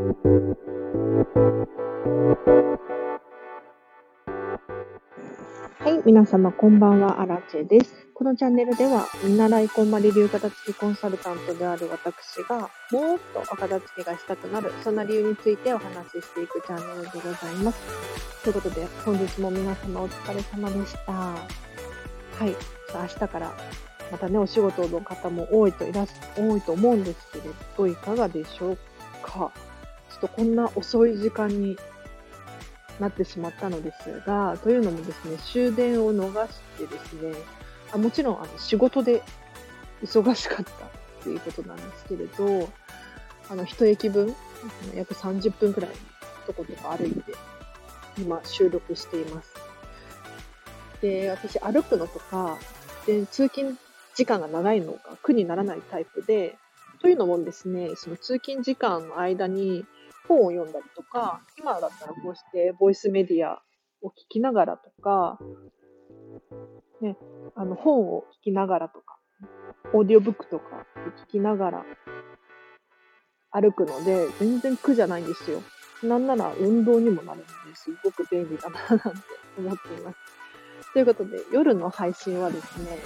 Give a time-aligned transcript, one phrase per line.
[0.00, 0.06] は
[5.90, 8.08] い、皆様こんばんは、アラチェです。
[8.14, 17.78] このチャンネルでは、見習いこんまり流片付きコンサルタントである私が、もっとお片付けがしたくなる、そんな理由についてお話ししていくチャンネルでございます。
[18.42, 21.12] ということで、本日も皆様お疲れ様でした。
[21.12, 21.36] は
[22.46, 22.46] い、
[22.94, 23.52] 明日から
[24.10, 26.06] またね、お仕事の方も多いといらっ
[26.38, 27.44] 多いと思うんですけれ
[27.76, 28.78] ど、いかがでしょう
[29.22, 29.52] か？
[30.20, 31.76] とこんな遅い時間に
[33.00, 37.32] なってしまったのですが、というのもですね、終電を逃してですね、
[37.92, 39.22] あもちろんあの仕事で
[40.02, 42.68] 忙しかったっていうことなんですけれど、
[43.48, 44.34] あの、一駅分、
[44.94, 45.96] 約30分くらいの
[46.46, 47.34] とことか歩いて、
[48.18, 49.54] 今収録しています。
[51.00, 52.58] で、私歩くのとか、
[53.06, 53.78] で通勤
[54.14, 56.58] 時間が長いのが苦にならないタイプで、
[57.00, 59.86] というのもですね、その通勤時間の間に
[60.30, 63.60] 本を読んだりとか、今だったらこうしてボイスメディア
[64.00, 65.40] を聞きながらとか、
[67.02, 67.16] ね、
[67.56, 69.18] あの本を聞きながらとか、
[69.92, 71.84] オーディオブックとかで聞きながら
[73.50, 75.62] 歩くので、全然苦じゃないんですよ。
[76.04, 79.04] なんなら運動にもなるのですごく便利だななんて
[79.58, 80.18] 思っています。
[80.92, 82.98] ということで、夜の配信はですね、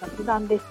[0.00, 0.64] 雑談です。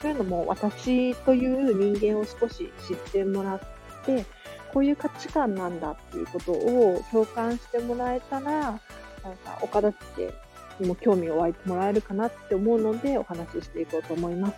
[0.00, 3.60] というのも、私という人間を少し知ってもらっ
[4.06, 4.24] て、
[4.72, 10.34] こういう価値観なんだっていうことを共感してもらえたら、なんか、お片付け
[10.78, 14.54] にも興味を湧いてもらえるかなって思うので、お話ししていこうと思います。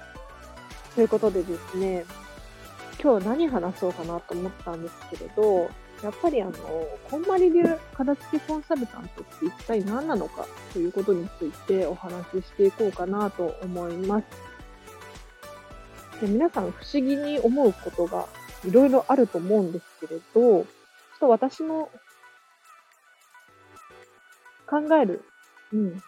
[0.94, 2.04] ということでですね、
[3.02, 5.70] 今日何話そうかなと思ったんですけれど、
[6.02, 6.52] やっぱりあの、
[7.10, 14.24] こんまり流片付けコンサルタントって一体何なのかということについてお話ししていこうかなと思います。
[16.22, 18.26] で皆さん不思議に思うことが
[18.64, 20.66] いろいろあると思うんですけれど、ちょっ
[21.20, 21.88] と私の
[24.66, 25.22] 考える、
[25.72, 26.02] うん、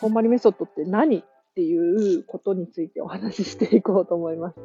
[0.00, 4.56] こんまりメソッドって何っていうことについてお話ししていこうと思います。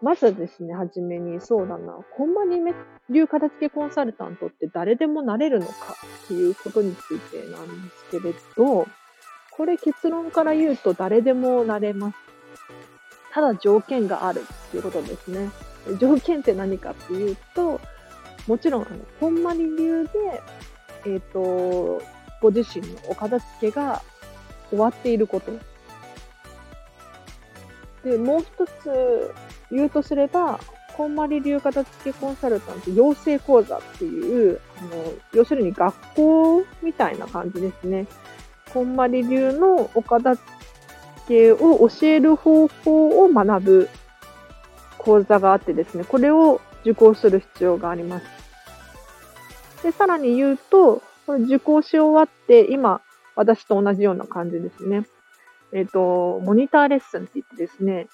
[0.00, 2.60] まずですね、はじめに、そうだな、こんまり
[3.10, 5.72] 流片付けコンサルタントって誰でもなれるのか
[6.24, 8.86] っていうことについてなんですけれど、
[9.50, 12.18] これ結論から言うと誰でもなれます。
[13.32, 15.50] ただ条件があるっていうことですね。
[15.96, 17.80] 条件って何かっていうと、
[18.46, 20.10] もちろん、あの、こんまり流で、
[21.04, 22.02] えっ、ー、と、
[22.40, 24.02] ご自身のお片付けが
[24.70, 25.52] 終わっていること。
[28.04, 29.34] で、もう一つ
[29.70, 30.60] 言うとすれば、
[30.96, 34.88] こんまり流片付けコンサルタント養成講座っていう、あの、
[35.32, 38.06] 要するに学校みたいな感じですね。
[38.72, 40.46] こんまり流のお片付
[41.28, 43.88] けを教える方法を学ぶ
[45.08, 48.26] 講座があってですね、これを受講する必要があります。
[49.82, 53.00] で、さらに言うと、これ受講し終わって、今、
[53.34, 55.06] 私と同じような感じですね。
[55.72, 58.06] えっ、ー、と、モニターレッスンって言ってですね、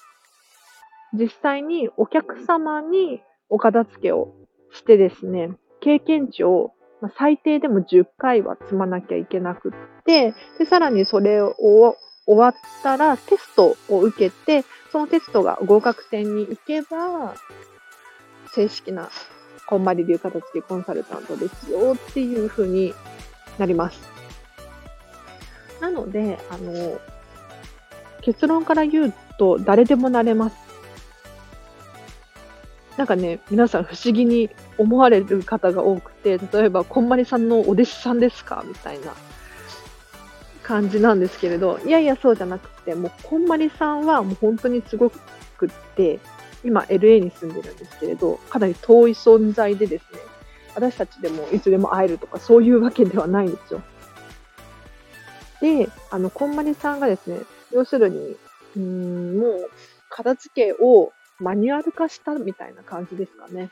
[1.11, 4.33] 実際にお客様にお片付けを
[4.71, 5.51] してですね、
[5.81, 6.71] 経験値を
[7.17, 9.71] 最低でも10回は積まなきゃいけなくっ
[10.05, 17.35] て、で、さらにそれを終わったらテストを受けて、そのテストが合格点に行けば、
[18.53, 19.09] 正式な
[19.67, 22.93] こんまり流片付けコンサルタントですよっていう風に
[23.57, 23.99] なります。
[25.81, 26.99] なので、あの、
[28.21, 30.55] 結論から言うと誰でもなれます。
[32.97, 38.63] なんかね、皆さん不思議に思われる方が多くて、例えば、こんまりさんのお弟子さんですか？
[38.65, 39.13] みたいな
[40.65, 46.19] 感じなんですけれど、いやいや、そうじゃなくて、もう、こんまりさんはもう本当にすごくって、
[46.63, 50.19] 今 LA に住んでるんですけれど、かなり遠い存在でですね、
[50.73, 53.81] 私たちでもいつでも会えるとかそういうわけではないんですよ。
[55.61, 58.35] で、あの、こんまりさんがですね、要するに、
[58.75, 59.69] うん、もう、
[60.09, 63.69] 片付けをマニュアル化したみたいな感じですかね。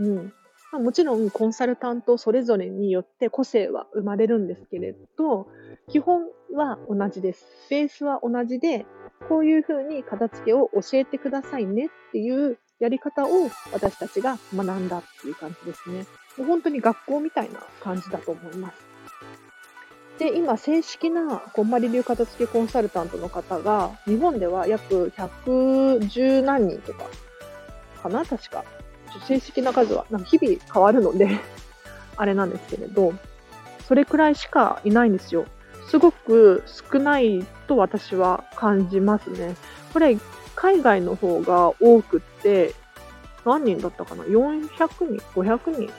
[0.00, 0.32] うん。
[0.72, 5.48] まあ、もちろんコンサルタントそれぞれによって個性は生まれるんですけれど、
[5.88, 7.46] 基本は同じです。
[7.70, 8.86] ベースは同じで、
[9.28, 13.28] こういうふうに片付けを教えてくださいねっていうやり方を
[13.72, 16.06] 私たちが学んだっていう感じですね。
[16.38, 18.90] もう本当に学校みたいな感じだと思います。
[20.18, 27.06] で、今、正式なこんまり流片付けコンサルタントの方が、日本では約110何人とか、
[28.02, 28.64] かな確か。
[29.26, 31.38] 正式な数は、なんか日々変わるので
[32.16, 33.12] あれなんですけれど、
[33.86, 35.46] それくらいしかいないんですよ。
[35.88, 39.56] すごく少ないと私は感じますね。
[39.92, 40.16] これ、
[40.54, 42.74] 海外の方が多くって、
[43.44, 45.90] 何人だったかな ?400 人 ?500 人？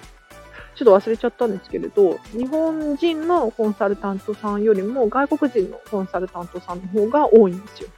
[0.75, 7.89] ちょっと忘れちゃったんですけれど、日本人のコンサルタントさんよりも外国人のコンサルタントさんの方が多いんですよ。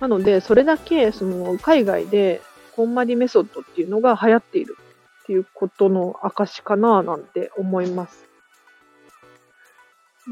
[0.00, 2.42] なので、それだけその海外で
[2.76, 4.76] こんまりメソッドっていうのが流行っている
[5.22, 8.26] っていうことの証かななんて思います。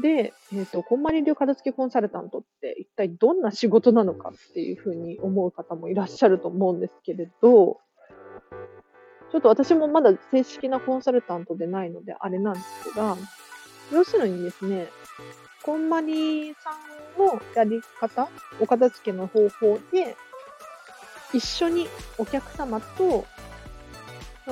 [0.01, 7.79] で、えっ、ー、と、こんまり流片付けコンサルタントって一体どんな仕事なのかっていうふうに思う方もいらっしゃると思うんですけれど、
[9.31, 13.17] ちょっと私もまだ正式なコンサルタントでないのであれなんですが、
[13.91, 14.87] 要するにですね、
[15.63, 20.15] こんまりさんのやり方、お片付けの方法で、
[21.35, 21.87] 一緒に
[22.17, 23.25] お客様と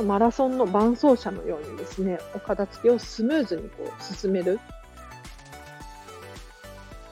[0.04, 4.60] マラソンの伴走者のようにですね、お片付けをスムーズにこう進める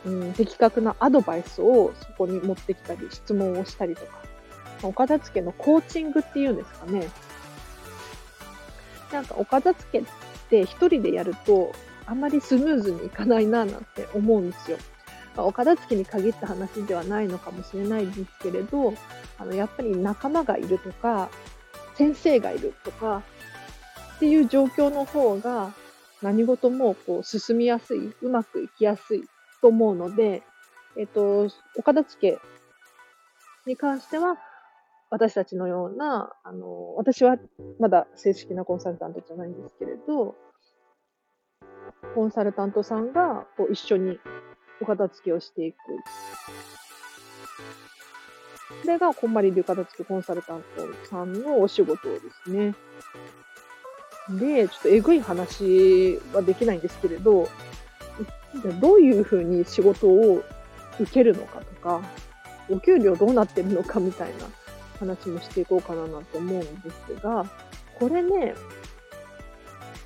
[0.05, 4.19] うん、的確なアドバイスをそこに持ってきたり、質問をしたりとか、
[4.83, 7.07] お片付けのコーチングっていうんですかね。
[9.11, 10.03] なんかお片付けっ
[10.49, 11.73] て一人でやると
[12.05, 14.77] あんまりスムーズにいかないななんて思うんですよ。
[15.35, 18.93] まあ、お片付けに限った話ではないのかもしれないですけれど、
[19.37, 21.29] あのやっぱり仲間がいるとか、
[21.95, 23.23] 先生がいるとか
[24.17, 25.73] っていう状況の方が
[26.21, 29.23] 何事もこう進みやすい、うまくいきやすい
[29.61, 30.43] と思うので、
[30.97, 32.39] えっと、お片付け
[33.65, 34.37] に関しては、
[35.09, 37.37] 私たちのような、あの、私は
[37.79, 40.35] まだ正式なコンサルタントじゃないんですけれど、
[42.15, 44.19] コンサルタントさんがこう一緒に
[44.81, 45.77] お片付けをしていく。
[48.81, 52.73] それが、こんまり流片付けコンサルタントさんのお仕事ですね。
[54.29, 57.47] で、ちょっとえぐい話はできないんですけれど、
[58.79, 60.43] どういうふうに仕事を
[60.99, 62.01] 受けるのかとか、
[62.69, 64.45] お給料どうなってるのかみたいな
[64.99, 67.45] 話もしていこうかななんて思うんですが、
[67.99, 68.55] これね、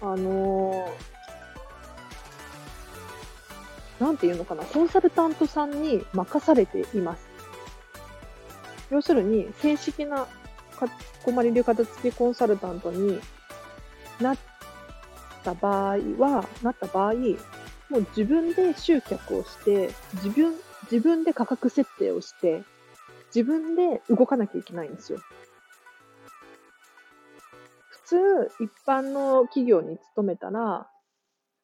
[0.01, 1.15] あのー、
[4.00, 7.27] なんていうのかな、コンサルタントさんに任されています。
[8.89, 10.27] 要するに、正式な
[11.24, 13.19] こまり流片付きコンサルタントに
[14.19, 14.38] なっ
[15.44, 17.13] た場合は、なった場合、
[17.89, 20.53] もう自分で集客をして、自分、
[20.92, 22.63] 自分で価格設定をして、
[23.33, 25.19] 自分で動かなきゃいけないんですよ。
[27.89, 30.88] 普通、一般の企業に勤めたら、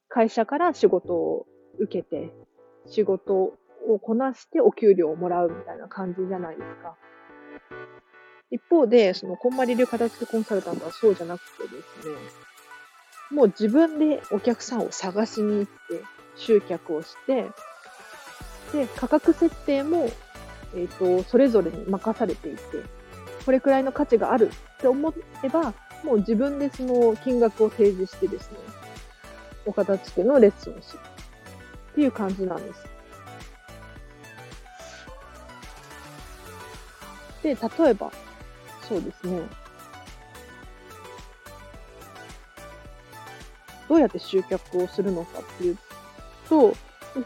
[0.10, 1.46] 会社から仕事を
[1.80, 2.32] 受けて、
[2.88, 6.96] 仕事をこなしてお給料をもらうみたいな感じじゃないですか。
[8.52, 11.70] 一方で、その、こんまり流片付けコンサルタントはそうじゃなくてで
[12.04, 12.16] すね、
[13.32, 16.04] もう自分でお客さんを探しに行って、
[16.36, 17.50] 集客をして、
[18.74, 20.10] で、価格設定も、
[20.76, 22.62] えっ、ー、と、それぞれに任されていて、
[23.46, 25.14] これくらいの価値があるって思
[25.44, 28.58] えば、もう自分でその金額を提示してですね、
[29.66, 31.00] お片付けのレッスンをする
[31.92, 32.86] っていう感じなんです。
[37.44, 38.12] で、例えば、
[38.88, 39.42] そうですね、
[43.90, 45.78] どうやって集客をするのかっていう
[46.48, 46.74] と、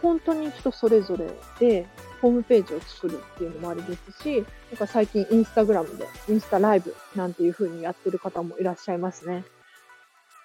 [0.02, 1.28] 本当に人それぞれ
[1.60, 1.86] で、
[2.22, 9.44] ホームページを作るっていうのもありですし、なんか最近インスタグラムで、インスタライブなんていう風にやってる方もいらっしゃいますね。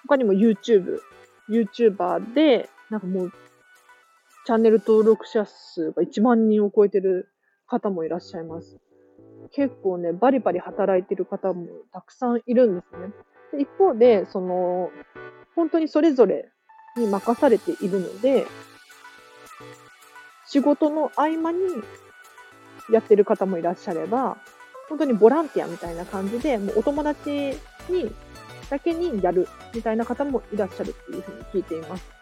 [0.02, 0.98] 他にも YouTube、
[1.48, 3.32] YouTuber で、なんかもう、
[4.46, 7.28] チャンネル登録者数が1万人を超えてる
[7.66, 8.78] 方もいらっしゃいます。
[9.52, 13.12] 結構ね、バリバリ働いてる方もたくさんいるんですね。
[13.52, 14.90] で一方で、その、
[15.54, 16.50] 本当にそれぞれ
[16.96, 18.46] に任されているので、
[20.46, 21.58] 仕事の合間に
[22.90, 24.38] やってる方もいらっしゃれば、
[24.88, 27.30] 本当にボランティアみたいな感じで、もうお友達
[27.88, 28.10] に
[28.68, 32.19] だけにやるみたいな方もいらっしゃるっていうふうに聞いています。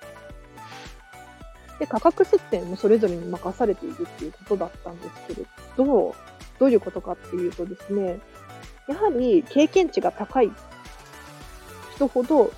[1.79, 6.15] で、価格設定もそれぞれに任されているっていうことだったんですけれど、
[6.59, 8.19] どういうことかっていうとですね、
[8.89, 10.51] やはり経験値が高い
[11.95, 12.53] 人ほど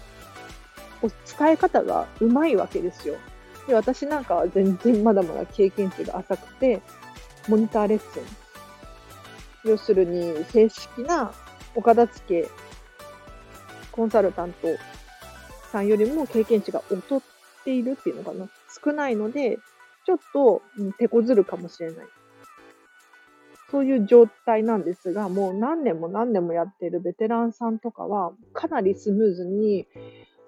[1.25, 3.17] 使い方がうまいわけですよ。
[3.67, 6.81] で私なんかは全然まだまだ経験値が浅くて、
[7.49, 8.23] モニターレッスン。
[9.65, 11.33] 要するに正式な
[11.75, 12.49] お片付け
[13.93, 14.69] コンサルタント
[15.71, 17.21] さんよりも経験値が劣っ
[17.65, 18.49] ているっていうのかな。
[18.85, 19.59] 少ないので、
[20.07, 20.63] ちょっと
[20.99, 22.07] 手こずるかもしれない。
[23.71, 29.87] そういう状態なんですが、もう何年も何年もやっているベテランさんとかは、かなりスムーズに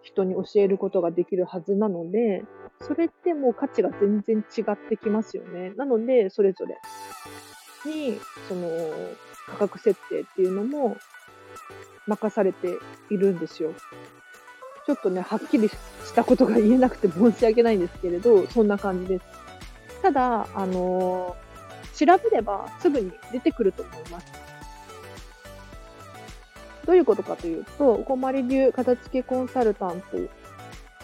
[0.02, 2.44] 人に教えることができるはずなので、
[2.80, 5.70] それってもう価値が全然違ってきますよね。
[5.76, 6.76] なので、それぞれ
[7.88, 8.68] に、その、
[9.46, 10.96] 価格設定っていうのも
[12.06, 12.78] 任されて
[13.10, 13.72] いるんですよ。
[14.86, 15.76] ちょっとね、はっきりし
[16.14, 19.24] たことが言えなくて申し訳ないんですけれど、そんな感じです。
[20.02, 24.26] ただ、あのー、調べればすぐに出てくると思います。
[26.84, 30.18] どういうことかというと、こまり流片付けコンサルタント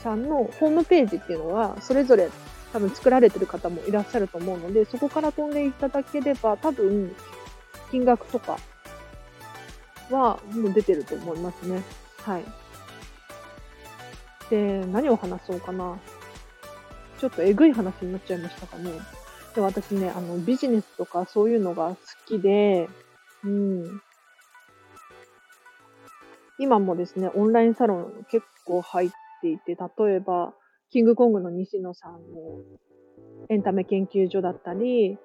[0.03, 2.29] さんのホームページっていうのは、それぞれ
[2.73, 7.15] 多分作られてる方もいらっしゃると思うので、そこから飛んでいただければ、多分、
[7.91, 8.59] 金額とか
[10.11, 11.83] はもう出てると思いますね。
[12.23, 12.45] はい。
[14.51, 15.99] で、何を話そうかな。
[17.19, 18.93] ちょっとえぐい話になっちゃいましたかね。
[19.55, 22.89] で私ね、あの、ビジネスとかそういうのが好きで、
[23.45, 24.01] うん。
[26.61, 30.55] 今もですね、オンラインサロン結構入っていて、例えば、
[30.91, 32.19] キングコングの西野さんの
[33.49, 35.19] エンタメ研究所だったり、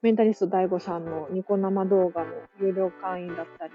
[0.00, 3.72] メンタリスト DAIGO さんのニコ生動画の有料会員だったり、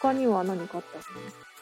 [0.00, 1.53] 他には何かあったかな？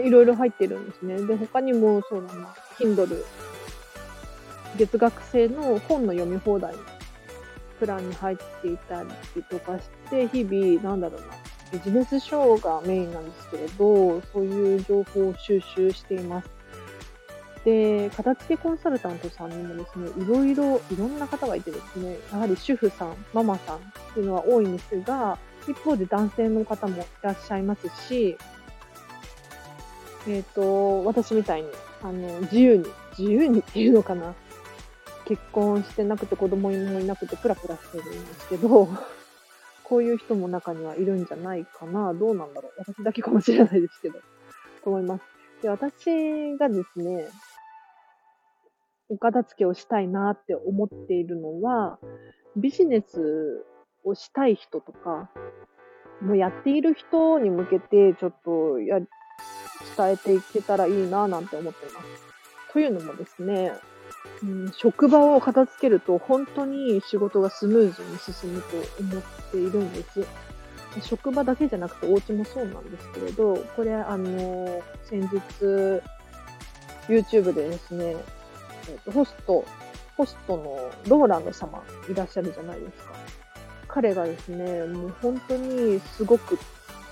[0.00, 1.20] いろいろ入ってるんですね。
[1.22, 3.24] で、他にもそうだな、Kindle、
[4.76, 6.78] 月額制の本の読み放題の
[7.78, 11.26] プランに入っていたりとかして、日々、なんだろうな、
[11.72, 16.48] ビジネス書がメインなんですけれど、そういう情報を収集しています。
[17.64, 23.80] で、片付けコンサルタントさんにもですね、いろいろ、いろんな方がいてですね、やはり主婦さん、ママさんっ
[24.14, 25.36] ていうのは多いんですが、
[25.68, 28.38] 一方で男性の方もいらっしゃいますし、
[30.28, 31.68] えっ、ー、と、私みたいに、
[32.02, 32.84] あの、自由に、
[33.16, 34.34] 自由にっていうのかな。
[35.24, 38.88] 結婚してなくて子供もいなくてプラプラしてるんですけど、
[39.82, 42.14] こういう人も中にはいるんじゃないかな。
[42.14, 42.72] どうなんだろう。
[42.78, 44.20] 私だけかもしれないですけど、
[44.84, 45.24] と思います。
[45.62, 47.28] で、私がですね、
[49.08, 51.98] お片付けをしたいなって思っているのは、
[52.56, 53.64] ビジネス
[54.04, 55.30] をしたい人とか、
[56.20, 58.98] もうやっている人に向けてちょっとや
[59.96, 62.06] 伝えていけたらいいななんて思っています。
[62.72, 63.72] というのもですね、
[64.42, 70.26] うん、職場を片付けると本当に仕事がスムーズに進むと思っているんです。
[71.02, 75.38] 職場だけじゃなくてお家もそうなんですけれど、これあの、先日
[77.08, 78.16] YouTube でですね、
[78.88, 79.64] えー、とホスト、
[80.16, 83.12] ホストのローランド様いらっしゃるじゃないですか。
[83.88, 86.58] 彼がですね、もう本当にすごくっ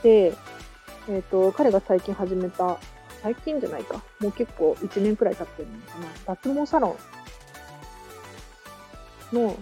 [0.02, 0.32] て、
[1.08, 2.78] えっ、ー、と、彼が最近始めた、
[3.22, 4.02] 最近じゃないか。
[4.20, 6.34] もう結構1年くらい経ってるのかな。
[6.34, 6.96] 脱毛サロ
[9.32, 9.56] ンの、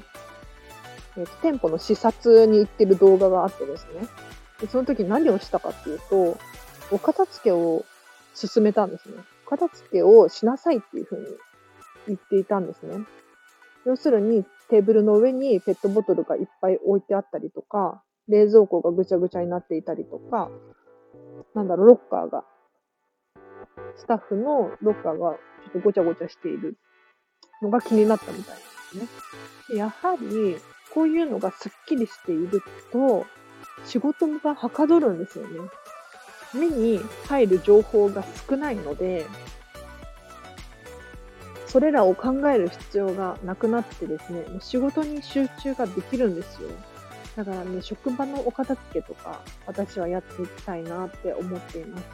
[1.16, 4.06] えーと、店舗の視察に行ってる動画があってですね。
[4.61, 6.38] でその時何をしたかっていうと、
[6.90, 7.84] お片付けを
[8.34, 9.16] 進めたんですね。
[9.46, 11.26] お片付けをしなさいっていうふうに
[12.08, 13.04] 言っていたんですね。
[13.84, 20.50] 要するにテーブルの上にペットボトルがいっぱい置いてあったりとか、冷蔵庫がぐちゃぐちゃになっていたりとか、
[21.54, 22.44] なんだろう、ロッカーが、
[23.96, 26.76] スタッフのロッカーがちょっとごちゃごちゃしている
[27.61, 28.54] のが気になったみたい
[28.94, 29.78] なんですね。
[29.78, 30.56] やはり、
[30.92, 33.26] こういうのがスッキリしていると、
[33.84, 35.61] 仕事がはかどるんですよね。
[36.54, 39.26] 目に入る情報が少ないので、
[41.66, 46.68] それらを考える必要がなくなってですね、仕事に集中ができるんですよ。
[47.36, 52.04] だからね、職場のお片付けとか、私はやっていきたいなって思っています。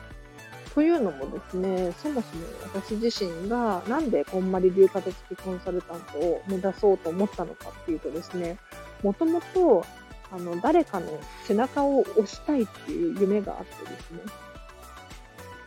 [0.75, 8.58] というのもですね、そもそも私自身がなんでこんまり流片付けコンサルタントを目指そうと思ったのかっていうとですね、
[9.02, 9.84] もともと
[10.30, 14.20] あの誰かの背中を押したいっていう夢があってですね、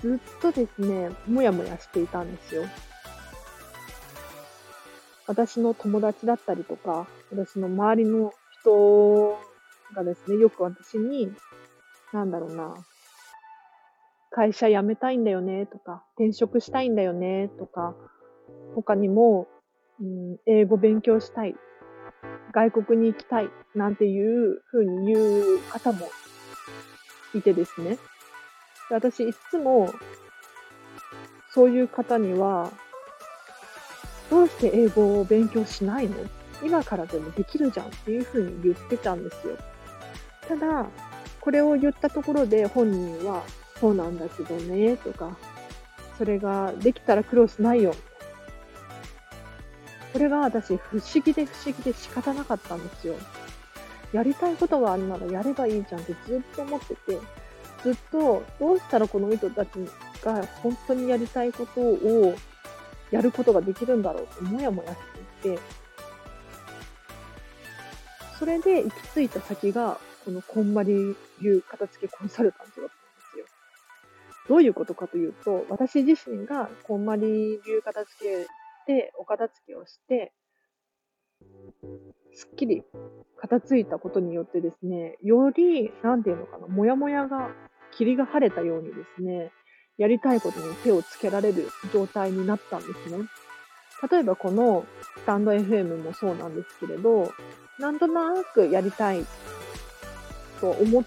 [0.02, 2.64] ずっとですね、もやもやしていたんですよ。
[5.28, 9.38] 私の友達だったりとか、私の周りの人
[9.96, 11.32] がですね、よく私に、
[12.14, 12.74] なんだろうな、
[14.32, 17.96] 会社辞めたいんだよねとか、転職したいんだよねとか、
[18.76, 19.48] 他にも、
[20.00, 21.56] うん、英語勉強したい、
[22.54, 26.08] 外国に行きたいなんていうふうに言う方も
[27.34, 27.98] いてですね。
[28.90, 29.94] で私いつも
[31.54, 32.72] そういう方には、
[34.30, 36.16] どうして英語を勉強しないの
[36.64, 39.58] 今からでもできるじゃんっていうふうに言ってたんですよ。
[40.48, 40.88] ただ、
[41.40, 43.44] これを言ったところで本人は、
[43.80, 45.36] そうなんだけどね、とか、
[46.18, 47.96] それができたら苦労しないよ。
[50.14, 53.16] これが私、不思議で不思議で仕方なかったんですよ。
[54.12, 57.18] やりたいことがあるならやればいいじゃんってずっと思ってて、
[57.82, 59.70] ずっとどうしたらこの人たち
[60.24, 62.36] が本当にやりたいことを
[63.10, 64.98] やることができるんだろうってもやもやし
[65.42, 65.60] ていて、
[68.42, 72.96] それで行き着いた先が、このこんまり流片付けコンサルタントだったんで
[73.34, 73.46] すよ。
[74.50, 78.48] どういうことかというと、私自身がこんまり流片付
[78.88, 80.34] けでお片付けをして、
[82.34, 82.82] すっきり
[83.38, 87.52] 片付いたことによってですね、より、なんていうのかな、もやもやが、
[87.92, 89.52] 霧が晴れたようにですね、
[90.00, 93.28] やりたいことに手をつけられる状態になったんですね。
[94.10, 94.84] 例えばこの
[95.18, 97.32] スタンド FM もそうなんですけれど、
[97.82, 99.26] なんとなくやりたい
[100.62, 101.04] と思っ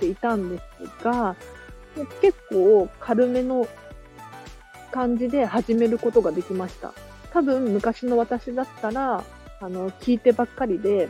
[0.00, 1.36] ていたんですが、
[2.20, 3.66] 結構軽めの
[4.90, 6.92] 感じで始めることができました。
[7.32, 9.22] 多分昔の私だったら、
[9.60, 11.08] あの、聞いてばっかりで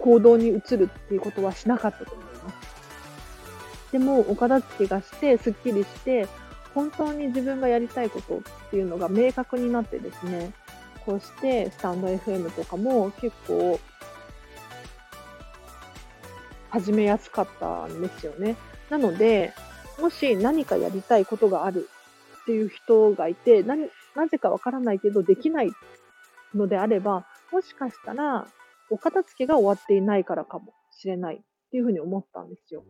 [0.00, 3.92] 行動に移るっていうことはしなかったと思います。
[3.92, 6.26] でも、お片付けがして、すっきりして、
[6.74, 8.40] 本当に自分がやりたいことっ
[8.70, 10.52] ていうのが明確になってですね、
[11.04, 13.78] こうしてスタンド FM とかも結構
[16.72, 18.56] 始めやすかったんですよね。
[18.88, 19.52] なので、
[20.00, 21.88] もし何かやりたいことがある
[22.42, 23.76] っていう人がいて、な
[24.16, 25.70] なぜかわからないけどできない
[26.54, 28.46] のであれば、もしかしたら、
[28.90, 32.84] お片付けが終わっていないからかもしれないっていうふうに思ったんですよ。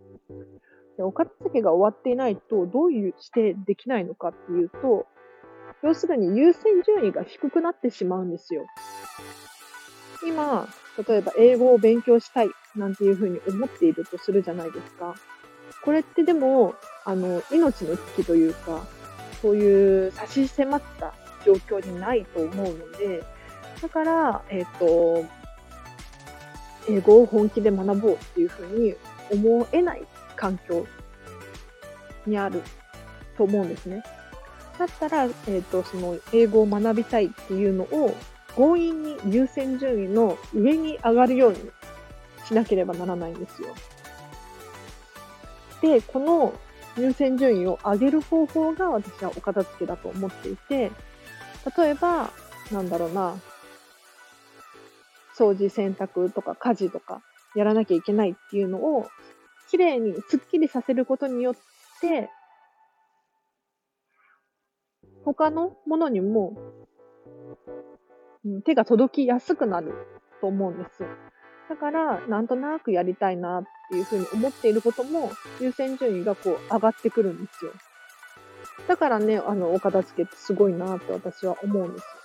[0.96, 5.06] でお片付けが終わっていないと、どういうしてできないのかっていうと、
[5.82, 8.64] 要するに優先順位が低くなってしまうんですよ。
[10.26, 10.68] 今、
[11.06, 15.14] 例えば英語を勉強したいなんていうふうに思っているとするじゃないですか。
[15.84, 16.74] これってでも、
[17.04, 18.84] あの、命の危機というか、
[19.40, 21.12] そういう差し迫った
[21.44, 23.24] 状況にないと思うので、
[23.80, 25.26] だから、えっ、ー、と、
[26.88, 28.94] 英語を本気で学ぼうっていうふうに
[29.30, 30.02] 思えない
[30.36, 30.86] 環境
[32.26, 32.62] にある
[33.36, 34.04] と思うんですね。
[34.78, 38.14] だったら、えっ、ー、と、その英語を学びたいっていうのを
[38.56, 41.59] 強引に優先順位の上に上がるように
[42.47, 43.68] しなければならないんですよ。
[45.80, 46.55] で、この
[46.96, 50.92] 優先順位を上げる方法が私はお片付けだと思っていて、
[51.76, 52.31] 例えば、
[52.70, 53.37] なんだろうな、
[55.37, 57.22] 掃除、洗濯とか家事とか
[57.55, 59.09] やらなきゃいけないっていうのを、
[59.70, 61.55] きれいにスッキリさせることによっ
[62.00, 62.29] て、
[65.24, 66.57] 他のものにも、
[68.64, 69.92] 手が届きやすくなる
[70.40, 71.09] と思うんですよ。
[71.68, 77.72] だから、なんとなくやりたいなっていうふうに思っていることも、優先順位がこう上がってくるんですよ。
[78.88, 82.22] だからね、あの、お片付けってすごいなって私は思うんですよ。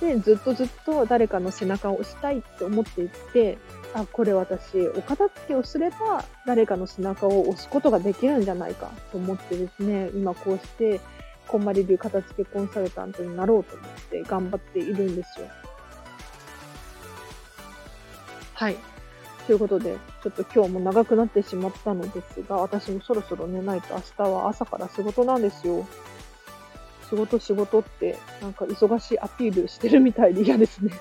[0.00, 3.58] で、ずっとずっと誰かの背中を押したいって思っていって、
[3.94, 11.00] あ、これ私、お片付けをすれば誰かの背中を押すことができるんじゃないかと思ってですね、今こうして、
[11.48, 15.46] こんまり流片付けコンサルタントになろうと思って頑張っているんですよ。
[18.54, 18.76] はい。
[19.46, 25.86] ということで、ちょっと今日も長くなってしまったのですが、私もそろそろ寝ないと明日は朝から仕事なんですよ。
[27.08, 30.92] 仕事仕事って、なんか忙しいアピールしてるみたいで嫌ですね。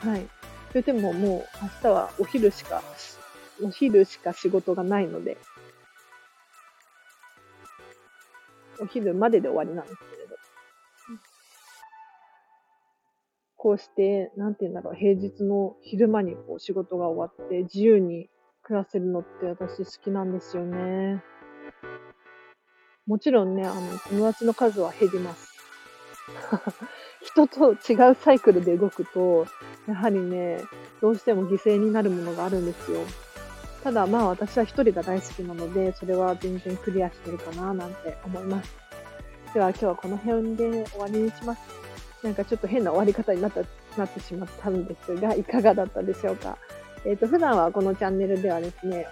[0.00, 0.28] はい。
[0.68, 2.82] それでももう明日はお昼しか、
[3.62, 5.38] お昼しか仕事がないので、
[8.80, 10.36] お昼までで終わりなんですけれど。
[13.56, 18.30] こうして、なんて言うんだろう、平日の昼間にこう仕事が終わって自由に
[18.62, 21.22] 暮らせるのって私好きなんですよね。
[23.06, 25.48] もちろんね、あの、友達の数は減ります。
[27.22, 29.46] 人と違うサイクルで動くと、
[29.88, 30.62] やはりね、
[31.00, 33.00] どうしても犠牲になるものがあるんですよ。
[33.82, 38.74] ただまあ私は一人が大好きなので、それは全然クリアしてるかななんて思います。
[39.54, 41.60] では今日はこの辺で終わりにします。
[42.22, 43.62] なんかちょっと変な終わり方になった
[43.96, 46.56] なってしまったんですが、いかがだったでしょうか。
[47.04, 49.06] えっ、ー、と、普段はこのチャンネルではですね、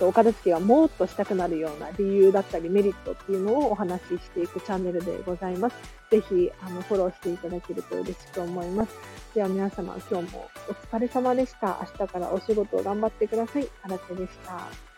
[0.00, 5.76] お片付けがもっとしたくなるような理由だったりメリットっていうのをお話ししていくチャンネルでございます。
[6.10, 8.94] ぜひ、あの、フォローしていただけると嬉しく思います。
[9.34, 11.78] では皆様、今日もお疲れ様でした。
[11.98, 13.68] 明日からお仕事を頑張ってください。
[13.82, 14.90] 荒瀬でした。